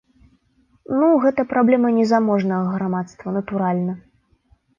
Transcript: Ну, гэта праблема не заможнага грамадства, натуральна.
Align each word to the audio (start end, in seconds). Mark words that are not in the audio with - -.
Ну, 1.01 1.09
гэта 1.25 1.41
праблема 1.51 1.91
не 1.99 2.05
заможнага 2.13 2.65
грамадства, 2.79 3.27
натуральна. 3.37 3.93